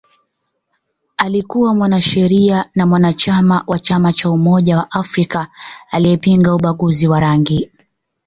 Alikuwa 1.17 1.75
mwanasheria 1.75 2.69
na 2.75 2.85
mwanachama 2.87 3.63
wa 3.67 3.79
Chama 3.79 4.13
cha 4.13 4.29
umoja 4.29 4.77
wa 4.77 4.91
Afrika 4.91 5.47
aliyepinga 5.91 6.55
ubaguzi 6.55 7.07
wa 7.07 7.19
rangi 7.19 7.71